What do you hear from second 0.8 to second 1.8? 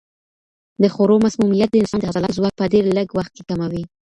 د خوړو مسمومیت د